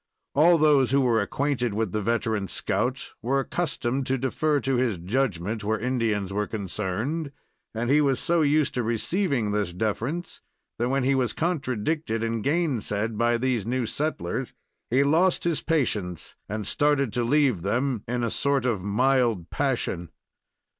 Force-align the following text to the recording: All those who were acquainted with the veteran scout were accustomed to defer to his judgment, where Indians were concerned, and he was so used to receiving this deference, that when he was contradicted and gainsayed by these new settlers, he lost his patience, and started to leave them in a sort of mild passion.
All 0.33 0.57
those 0.57 0.89
who 0.89 1.01
were 1.01 1.21
acquainted 1.21 1.75
with 1.75 1.91
the 1.91 2.01
veteran 2.01 2.47
scout 2.47 3.13
were 3.21 3.39
accustomed 3.39 4.07
to 4.07 4.17
defer 4.17 4.59
to 4.61 4.77
his 4.77 4.97
judgment, 4.97 5.63
where 5.63 5.77
Indians 5.77 6.33
were 6.33 6.47
concerned, 6.47 7.31
and 7.75 7.87
he 7.87 8.01
was 8.01 8.19
so 8.19 8.41
used 8.41 8.73
to 8.73 8.81
receiving 8.81 9.51
this 9.51 9.73
deference, 9.73 10.41
that 10.79 10.89
when 10.89 11.03
he 11.03 11.13
was 11.13 11.33
contradicted 11.33 12.23
and 12.23 12.43
gainsayed 12.43 13.15
by 13.15 13.37
these 13.37 13.63
new 13.63 13.85
settlers, 13.85 14.53
he 14.89 15.03
lost 15.03 15.43
his 15.43 15.61
patience, 15.61 16.35
and 16.49 16.65
started 16.65 17.13
to 17.13 17.23
leave 17.23 17.61
them 17.61 18.03
in 18.07 18.23
a 18.23 18.31
sort 18.31 18.65
of 18.65 18.81
mild 18.81 19.51
passion. 19.51 20.09